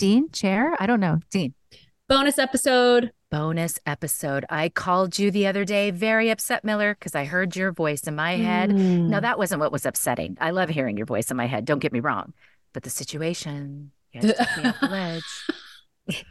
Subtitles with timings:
[0.00, 0.74] Dean, chair?
[0.80, 1.20] I don't know.
[1.30, 1.52] Dean.
[2.08, 3.12] Bonus episode.
[3.30, 4.46] Bonus episode.
[4.48, 8.16] I called you the other day, very upset, Miller, because I heard your voice in
[8.16, 8.70] my head.
[8.70, 9.08] Mm.
[9.08, 10.38] Now, that wasn't what was upsetting.
[10.40, 11.66] I love hearing your voice in my head.
[11.66, 12.32] Don't get me wrong.
[12.72, 15.22] But the situation, you had to take me off the ledge.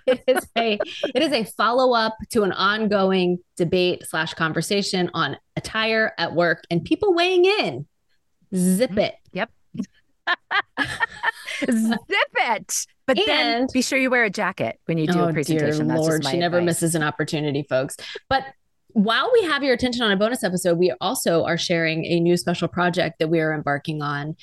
[0.08, 0.80] it is a
[1.14, 6.64] it is a follow up to an ongoing debate slash conversation on attire at work
[6.72, 7.86] and people weighing in.
[8.56, 9.04] Zip Mhm.
[9.04, 9.16] it.
[9.32, 9.52] Yep.
[11.72, 12.00] Zip
[12.36, 12.86] it.
[13.16, 15.88] But then And- be sure you wear a jacket when you do a oh, presentation.
[15.88, 16.66] That's Lord, she never advice.
[16.81, 17.98] misses an opportunity, folks.
[18.30, 18.44] But
[18.90, 22.38] while we have your attention on a bonus episode, we also are sharing a new
[22.38, 24.35] special project that we are embarking on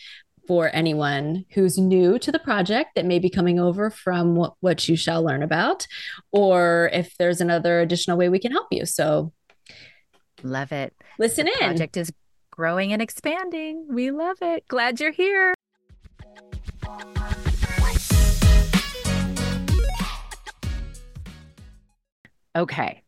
[0.47, 4.89] for anyone who's new to the project that may be coming over from what, what
[4.89, 5.87] you shall learn about,
[6.31, 8.87] or if there's another additional way we can help you.
[8.87, 9.33] So
[10.45, 10.95] Love it.
[11.19, 11.59] listen The in.
[11.59, 12.13] project is
[12.53, 13.87] growing and expanding.
[13.91, 14.69] We love it.
[14.69, 15.55] Glad you're here.
[22.57, 23.03] Okay.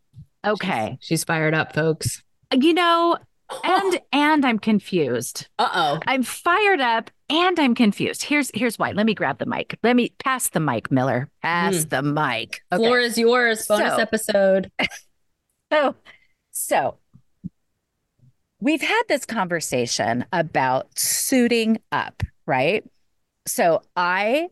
[0.46, 0.98] Okay.
[1.00, 2.22] She's fired up, folks.
[2.52, 3.16] You know,
[3.64, 5.48] and and I'm confused.
[5.58, 6.00] Uh oh.
[6.06, 8.22] I'm fired up and I'm confused.
[8.22, 8.92] Here's here's why.
[8.92, 9.78] Let me grab the mic.
[9.82, 11.28] Let me pass the mic, Miller.
[11.42, 12.62] Pass the mic.
[12.72, 12.82] Okay.
[12.82, 13.66] Floor is yours.
[13.66, 14.70] Bonus So- episode.
[15.70, 15.96] So,
[16.50, 16.96] so
[18.58, 22.84] we've had this conversation about suiting up, right?
[23.46, 24.48] So I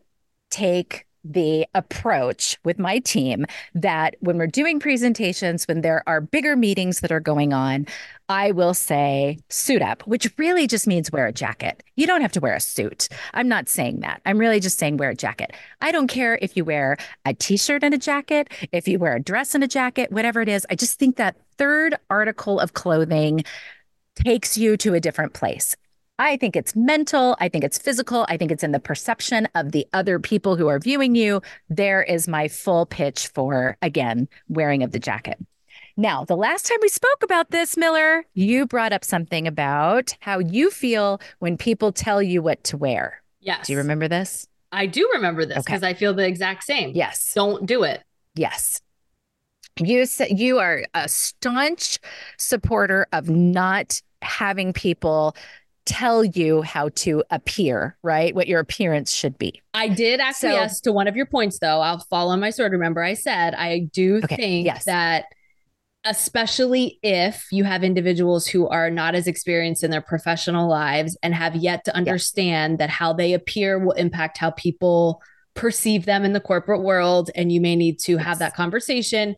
[0.51, 6.55] take the approach with my team that when we're doing presentations, when there are bigger
[6.55, 7.85] meetings that are going on,
[8.29, 11.83] I will say suit up, which really just means wear a jacket.
[11.95, 13.07] You don't have to wear a suit.
[13.33, 14.21] I'm not saying that.
[14.25, 15.51] I'm really just saying wear a jacket.
[15.81, 19.15] I don't care if you wear a t shirt and a jacket, if you wear
[19.15, 20.65] a dress and a jacket, whatever it is.
[20.69, 23.43] I just think that third article of clothing
[24.15, 25.75] takes you to a different place.
[26.19, 27.35] I think it's mental.
[27.39, 28.25] I think it's physical.
[28.27, 31.41] I think it's in the perception of the other people who are viewing you.
[31.69, 35.37] There is my full pitch for, again, wearing of the jacket.
[35.95, 40.39] Now, the last time we spoke about this, Miller, you brought up something about how
[40.39, 43.21] you feel when people tell you what to wear.
[43.39, 43.67] Yes.
[43.67, 44.47] Do you remember this?
[44.71, 45.63] I do remember this Okay.
[45.65, 46.91] because I feel the exact same.
[46.93, 47.31] Yes.
[47.33, 48.03] Don't do it.
[48.35, 48.81] Yes.
[49.79, 51.99] You said you are a staunch
[52.37, 55.35] supporter of not having people
[55.87, 58.35] tell you how to appear, right?
[58.35, 59.61] What your appearance should be.
[59.73, 61.79] I did acquiesce to one of your points, though.
[61.81, 62.73] I'll fall on my sword.
[62.73, 64.85] Remember, I said I do Okay, think yes.
[64.85, 65.25] that,
[66.05, 71.33] especially if you have individuals who are not as experienced in their professional lives and
[71.33, 75.21] have yet to understand that how they appear will impact how people
[75.53, 79.35] perceive them in the corporate world, and you may need to have that conversation.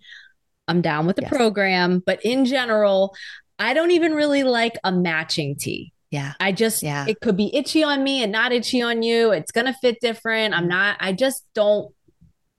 [0.68, 1.32] I'm down with the Yes.
[1.32, 3.16] program, but in general,
[3.58, 5.94] I don't even really like a matching tee.
[6.12, 6.34] Yeah.
[6.40, 7.06] I just, Yeah.
[7.08, 9.32] it could be itchy on me and not itchy on you.
[9.32, 10.54] It's going to fit different.
[10.54, 10.70] I'm mm-hmm.
[10.70, 11.94] not, I just don't,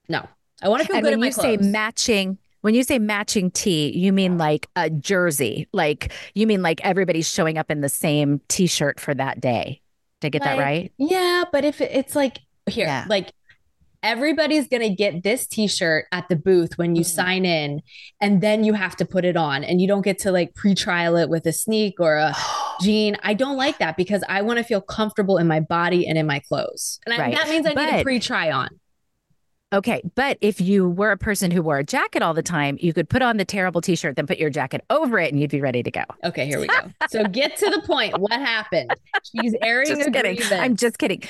[0.07, 0.27] no.
[0.61, 2.99] I want to feel And good when in my you say matching, when you say
[2.99, 5.67] matching tee, you mean like a jersey.
[5.73, 9.81] Like you mean like everybody's showing up in the same t-shirt for that day.
[10.21, 10.93] Did I get that right?
[10.97, 13.05] yeah, but if it, it's like, here, Yeah.
[13.09, 13.31] like,
[14.03, 17.05] Everybody's going to get this t shirt at the booth when you Mhm.
[17.13, 17.81] sign in,
[18.19, 20.73] and then you have to put it on, and you don't get to like pre
[20.73, 22.33] trial it with a sneak or a
[22.81, 23.15] jean.
[23.23, 26.25] I don't like that because I want to feel comfortable in my body and in
[26.25, 26.99] my clothes.
[27.05, 28.69] And I, that means I need a pre try on.
[29.73, 32.91] Okay, but if you were a person who wore a jacket all the time, you
[32.93, 35.61] could put on the terrible t-shirt, then put your jacket over it, and you'd be
[35.61, 36.03] ready to go.
[36.25, 36.91] Okay, here we go.
[37.09, 38.19] so get to the point.
[38.19, 38.93] What happened?
[39.23, 40.39] She's airing Just a kidding.
[40.51, 41.23] I'm just kidding.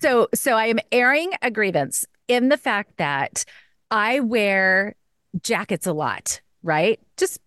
[0.00, 3.44] So, so I am airing a grievance in the fact that
[3.90, 4.94] I wear
[5.42, 7.00] jackets a lot, right?
[7.16, 7.40] Just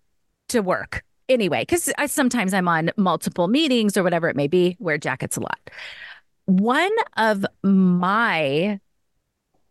[0.50, 4.78] to work anyway, because I sometimes I'm on multiple meetings or whatever it may be.
[4.80, 5.60] Wear jackets a lot.
[6.46, 8.80] One of my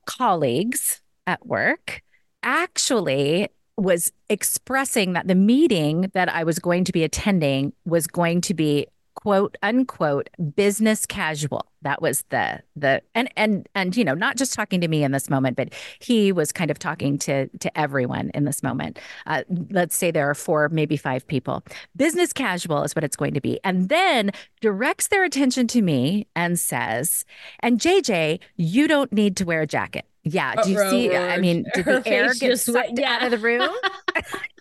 [0.05, 2.03] colleagues at work
[2.43, 8.41] actually was expressing that the meeting that I was going to be attending was going
[8.43, 11.67] to be quote unquote business casual.
[11.83, 15.13] That was the the and and and you know not just talking to me in
[15.13, 18.99] this moment but he was kind of talking to to everyone in this moment.
[19.27, 21.65] Uh, let's say there are four maybe five people.
[21.97, 23.59] Business casual is what it's going to be.
[23.65, 24.31] And then
[24.61, 27.25] directs their attention to me and says
[27.61, 30.05] and jj you don't need to wear a jacket.
[30.25, 33.31] Yeah do you see i mean did Her the air get went- sucked out of
[33.31, 33.69] the room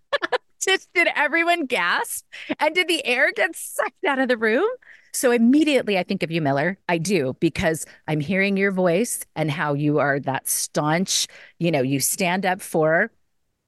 [0.66, 2.26] just did everyone gasp
[2.60, 4.68] and did the air get sucked out of the room
[5.14, 9.50] so immediately i think of you miller i do because i'm hearing your voice and
[9.52, 11.28] how you are that staunch
[11.60, 13.12] you know you stand up for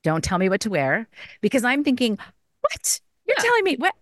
[0.03, 1.07] don't tell me what to wear
[1.41, 2.17] because i'm thinking
[2.61, 3.43] what you're Yeah.
[3.43, 3.93] telling me what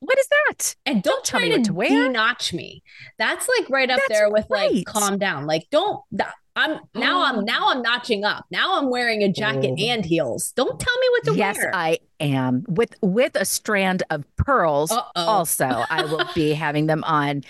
[0.00, 1.90] what is that And don't, tell try me what to wear.
[1.90, 2.82] denotch me.
[3.18, 4.72] That's like right up That's there with right.
[4.76, 5.46] like calm down.
[5.46, 6.00] Like don't.
[6.10, 7.40] th- I'm now I'm oh.
[7.40, 8.44] now I'm notching up.
[8.50, 9.82] Now I'm wearing a jacket Oh.
[9.82, 10.52] and heels.
[10.54, 11.66] Don't tell me what to yes, wear.
[11.66, 14.90] Yes, I am with with a strand of pearls.
[14.92, 15.24] Uh-oh.
[15.24, 17.44] Also, I will be having them on.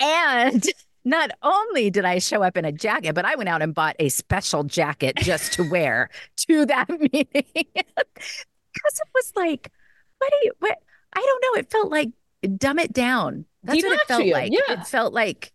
[0.00, 0.64] And
[1.04, 3.96] not only did I show up in a jacket, but I went out and bought
[4.00, 6.10] a special jacket just to wear
[6.48, 8.34] to that meeting because
[8.74, 9.70] it was like,
[10.18, 10.52] what do you?
[10.58, 10.78] What
[11.12, 11.60] I don't know.
[11.60, 12.10] It felt like
[12.56, 13.44] dumb it down.
[13.62, 14.52] That's what it felt like.
[14.52, 14.80] yeah.
[14.80, 15.52] It felt like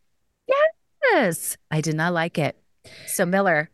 [1.12, 1.58] yes.
[1.70, 2.58] I did not like it.
[3.08, 3.70] So Miller,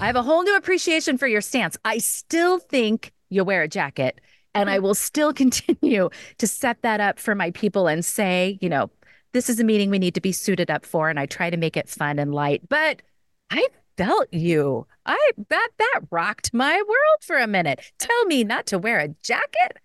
[0.00, 1.76] I have a whole new appreciation for your stance.
[1.84, 4.20] I still think you'll wear a jacket,
[4.54, 4.84] and I mm-hmm.
[4.84, 8.90] will still continue to set that up for my people and say, you know,
[9.32, 11.56] this is a meeting we need to be suited up for, and I try to
[11.56, 12.68] make it fun and light.
[12.68, 13.02] But
[13.50, 14.86] I felt you.
[15.04, 17.80] I that that rocked my world for a minute.
[17.98, 19.78] Tell me not to wear a jacket.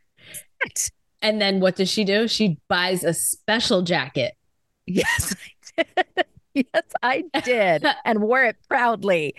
[1.21, 2.27] And then what does she do?
[2.27, 4.33] She buys a special jacket.
[4.88, 5.35] Yes,
[5.77, 6.25] I did.
[6.53, 9.36] Yes, I did, and wore it proudly.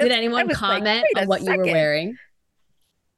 [0.00, 2.18] Did anyone was like, comment on what you were wearing?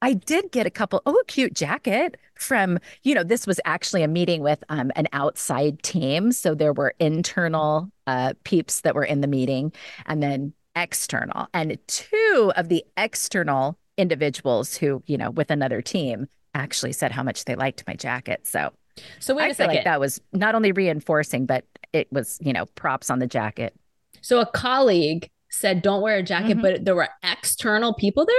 [0.03, 4.09] I did get a couple, oh, cute jacket from, you know, this was actually a
[4.09, 6.33] meeting with um, an outside team.
[6.33, 9.73] So there were internal uh, peeps that were in the meeting
[10.07, 11.49] and then external.
[11.53, 17.23] And two of the external individuals who, you know, with another team actually said how
[17.23, 18.47] much they liked my jacket.
[18.47, 18.73] So
[19.19, 19.75] So wait I a feel second.
[19.77, 23.75] like that was not only reinforcing, but it was, you know, props on the jacket.
[24.21, 26.63] So a colleague said, "Don't wear a jacket," Mhm.
[26.63, 28.37] but there were external people there.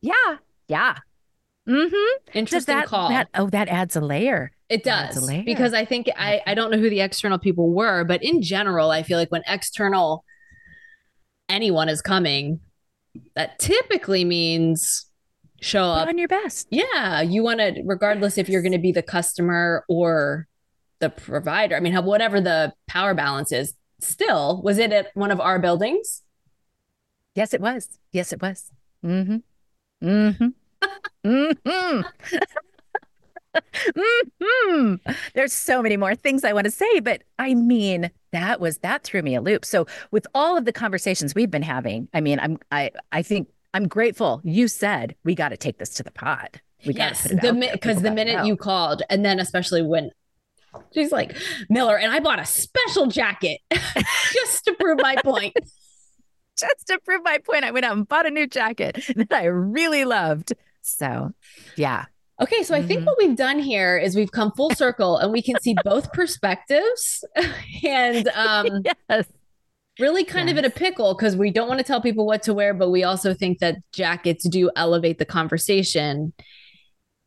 [0.00, 0.36] Yeah.
[0.68, 0.96] Yeah.
[1.68, 2.36] Mm-hmm.
[2.36, 3.08] Interesting that, call.
[3.10, 4.50] that, oh, that adds a layer.
[4.68, 5.44] It does layer.
[5.44, 8.90] because I think I I don't know who the external people were, but in general,
[8.90, 10.24] I feel like when external
[11.48, 12.60] anyone is coming,
[13.36, 15.06] that typically means
[15.60, 16.08] show Put up.
[16.08, 16.66] on your best.
[16.70, 20.48] Yeah, you want to, regardless if you're going to be the customer or
[21.02, 21.76] the provider.
[21.76, 23.74] I mean, whatever the power balance is.
[24.00, 26.22] Still, was it at one of our buildings?
[27.34, 27.98] Yes, it was.
[28.10, 28.70] Yes, it was.
[29.04, 29.36] Mm-hmm.
[30.02, 31.28] Mm-hmm.
[31.28, 32.00] mm-hmm.
[34.42, 34.94] hmm
[35.34, 39.02] There's so many more things I want to say, but I mean, that was that
[39.02, 39.64] threw me a loop.
[39.64, 43.48] So with all of the conversations we've been having, I mean, I'm I I think
[43.74, 46.60] I'm grateful you said we got to take this to the pod.
[46.86, 50.10] We yes, it the mi- because the minute you called, and then especially when
[50.94, 51.36] she's like
[51.68, 53.60] Miller, and I bought a special jacket
[54.32, 55.54] just to prove my point.
[56.58, 59.44] just to prove my point, I went out and bought a new jacket that I
[59.44, 60.52] really loved.
[60.82, 61.30] So,
[61.76, 62.06] yeah.
[62.40, 63.06] Okay, so I think Mhm.
[63.06, 67.22] what we've done here is we've come full circle, and we can see both perspectives,
[67.84, 69.26] and um, yes.
[70.00, 72.54] really kind of in a pickle because we don't want to tell people what to
[72.54, 76.32] wear, but we also think that jackets do elevate the conversation.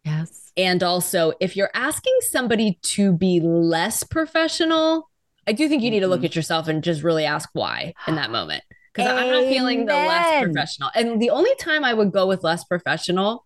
[0.03, 0.44] Yes.
[0.57, 5.09] And also, if you're asking somebody to be less professional,
[5.47, 6.25] I do think you need to look Mhm.
[6.25, 8.63] at yourself and just really ask why in that moment.
[8.93, 10.89] Because I'm not feeling the less professional.
[10.95, 13.45] And the only time I would go with less professional,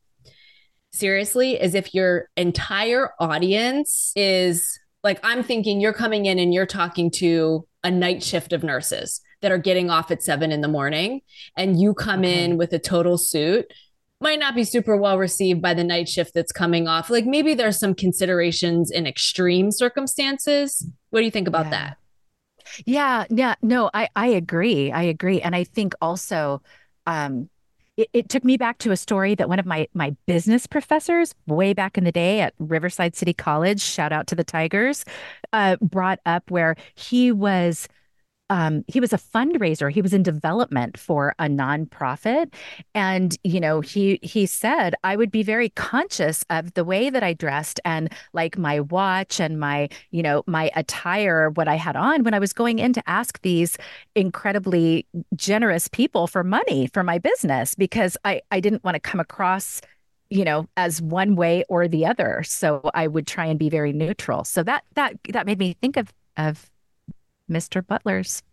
[0.92, 6.66] seriously, is if your entire audience is like, I'm thinking you're coming in and you're
[6.68, 10.68] talking to a night shift of nurses that are getting off at seven in the
[10.68, 11.22] morning,
[11.58, 12.44] and you come Okay.
[12.44, 13.66] in with a total suit
[14.22, 17.10] might not be super well received by the night shift that's coming off.
[17.10, 20.86] Like maybe there's some considerations in extreme circumstances.
[21.10, 21.72] What do you think about Yeah.
[21.72, 21.98] that?
[22.86, 24.92] Yeah, yeah, no, I I agree.
[24.92, 25.42] I agree.
[25.42, 26.62] And I think also
[27.08, 27.50] um
[27.98, 31.34] it, it took me back to a story that one of my my business professors
[31.48, 35.04] way back in the day at Riverside City College, shout out to the Tigers,
[35.54, 37.88] uh brought up where he was
[38.50, 39.92] um, he was a fundraiser.
[39.92, 42.54] He was in development for a nonprofit,
[42.96, 47.24] and you know, he he said I would be very conscious of the way that
[47.24, 51.96] I dressed and like my watch and my you know my attire, what I had
[51.96, 53.78] on when I was going in to ask these
[54.16, 59.20] incredibly generous people for money for my business because I I didn't want to come
[59.20, 59.82] across
[60.30, 62.44] you know as one way or the other.
[62.44, 64.44] So i would try and be very neutral.
[64.44, 66.70] So that that that made me think of of
[67.50, 68.44] mr butler's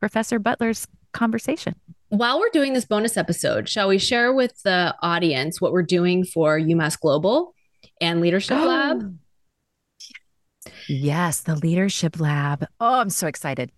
[0.00, 1.74] professor butler's conversation.
[2.10, 6.24] While we're doing this bonus episode, shall we share with the audience what we're doing
[6.24, 7.54] for UMass Global
[8.00, 9.18] and Leadership Lab?
[10.86, 12.66] yes the leadership lab.
[12.80, 13.70] Oh i'm so excited.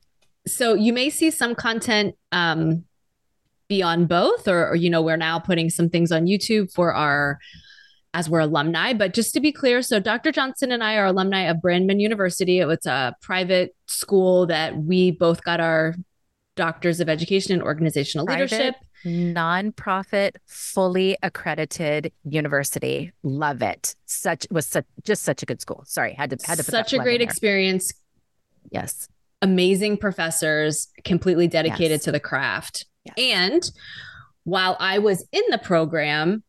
[0.47, 2.85] So you may see some content um,
[3.69, 6.95] be on both, or, or you know, we're now putting some things on YouTube for
[6.95, 7.39] our
[8.15, 8.93] as we're alumni.
[8.93, 10.33] But just to be clear, so Dr.
[10.33, 12.59] Johnston and I are alumni of Brandman University.
[12.61, 15.95] It's a private school that we both got our
[16.57, 18.51] doctors of education and organizational Private?
[18.53, 18.75] leadership.
[19.07, 26.13] nonprofit fully accredited university love it such was such just such a good school sorry
[26.13, 27.95] had to had to put Such that a great experience.
[28.71, 29.09] yes
[29.41, 32.05] amazing professors completely dedicated Yes.
[32.05, 32.85] to the craft.
[33.07, 33.15] Yes.
[33.17, 33.71] And
[34.45, 36.43] while I was in the program,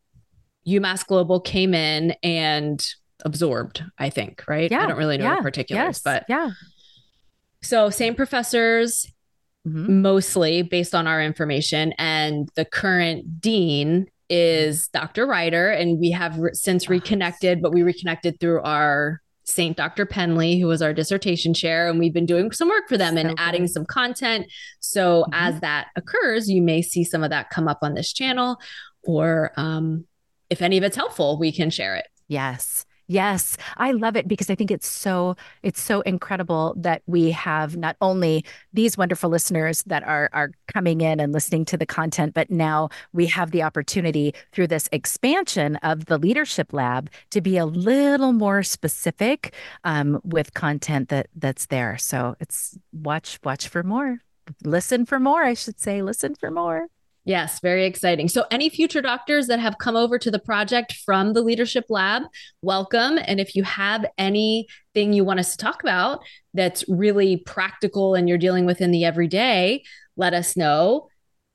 [0.68, 2.84] UMass Global came in and
[3.25, 4.70] absorbed, I think, right?
[4.72, 4.84] Yeah.
[4.84, 5.36] I don't really know yeah.
[5.38, 6.01] the particulars, yes.
[6.01, 6.51] but yeah.
[7.62, 9.06] so same professors,
[9.68, 9.89] Mhm.
[10.01, 11.94] mostly based on our information.
[12.00, 15.27] And the current dean is Dr.
[15.27, 20.06] Ryder, and we have re- since reconnected, but we reconnected through our Saint Dr.
[20.08, 23.30] Penley, who was our dissertation chair, and we've been doing some work for them and
[23.32, 23.72] So adding good.
[23.72, 24.48] some content.
[24.80, 25.30] So Mhm.
[25.34, 28.58] as that occurs, you may see some of that come up on this channel,
[29.03, 30.06] or um,
[30.51, 32.08] if any of it's helpful, we can share it.
[32.27, 32.86] Yes.
[33.08, 33.58] Yes.
[33.75, 37.98] I love it because I think it's so it's so incredible that we have not
[38.00, 42.50] only these wonderful listeners that are are coming in and listening to the content, but
[42.50, 47.65] now we have the opportunity through this expansion of the leadership lab to be a
[47.65, 49.53] little more specific
[49.84, 51.98] um, with content that that's there.
[51.98, 54.20] So it's watch watch for more.
[54.63, 56.01] Listen for more, I should say.
[56.01, 56.88] Listen for more.
[57.24, 58.28] Yes, very exciting.
[58.28, 62.24] So, any future doctors that have come over to the project from the Leadership Lab,
[62.63, 63.20] welcome.
[63.25, 66.22] And if you have anything you want us to talk about
[66.54, 69.84] that's really practical and you're dealing with in the everyday,
[70.18, 71.08] let us know.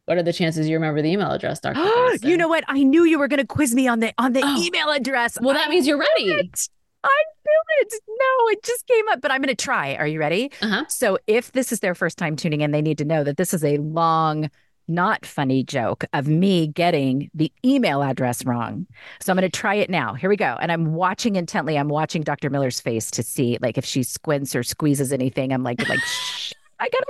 [0.05, 1.81] What are the chances you remember the email address, Dr.
[2.29, 2.63] you know what?
[2.69, 4.63] I knew you were going to quiz me on the on the Oh.
[4.63, 5.37] email address.
[5.41, 6.31] well, that I means you're ready.
[6.31, 6.69] it.
[7.03, 7.95] I knew it.
[8.09, 9.97] No, it just came up, but I'm going to try.
[9.97, 10.53] Are you ready?
[10.63, 10.85] Uh-huh.
[10.89, 13.53] So, if this is their first time tuning in, they need to know that this
[13.53, 14.49] is a long,
[14.89, 18.87] not funny joke of me getting the email address wrong.
[19.21, 20.15] So, I'm going to try it now.
[20.15, 20.57] Here we go.
[20.61, 21.77] And I'm watching intently.
[21.77, 22.51] I'm watching Dr.
[22.51, 25.53] Miller's face to see like if she squints or squeezes anything.
[25.53, 27.07] I'm like, like, shh, I got to.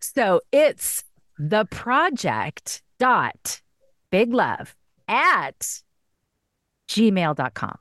[0.00, 1.04] So, it's
[1.38, 3.60] the project dot
[4.10, 4.76] big love
[5.08, 5.82] at
[6.88, 7.78] gmail.com.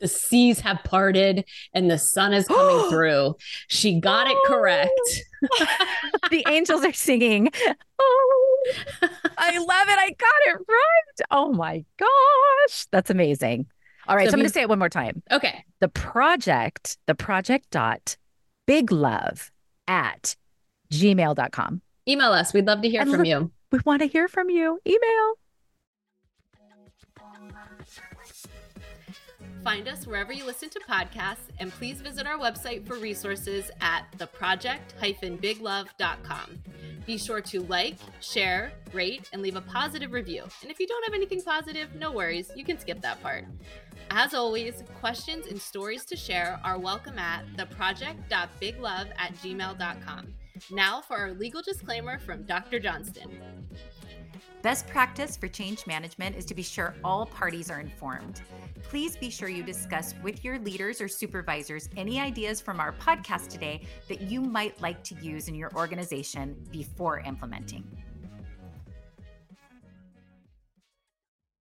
[0.00, 3.36] The seas have parted and the sun is coming through.
[3.68, 4.90] She got it correct.
[4.98, 5.29] Oh.
[6.30, 7.50] the angels are singing.
[7.98, 8.72] Oh,
[9.38, 9.98] I love it.
[9.98, 11.26] I got it right.
[11.30, 12.86] Oh my gosh.
[12.90, 13.66] That's amazing.
[14.08, 14.26] All right.
[14.26, 15.22] So So, I'm going to say it one more time.
[15.30, 15.64] Okay.
[15.80, 18.16] The project, the project dot
[18.66, 19.50] big love
[19.88, 20.36] at
[20.92, 21.82] gmail.com.
[22.08, 22.52] Email us.
[22.52, 23.50] We'd love to hear And from look- you.
[23.72, 24.80] We want to hear from you.
[24.86, 25.34] Email.
[29.62, 34.06] Find us wherever you listen to podcasts, and please visit our website for resources at
[34.16, 36.58] theproject-biglove.com.
[37.06, 40.44] Be sure to like, share, rate, and leave a positive review.
[40.62, 43.44] And if you don't have anything positive, no worries, you can skip that part.
[44.10, 50.34] As always, questions and stories to share are welcome at theproject.biglove at gmail.com.
[50.70, 52.78] Now for our legal disclaimer from Dr.
[52.78, 53.42] Johnston.
[54.62, 58.42] Best practice for change management is to be sure all parties are informed.
[58.82, 63.48] Please be sure you discuss with your leaders or supervisors any ideas from our podcast
[63.48, 67.84] today that you might like to use in your organization before implementing.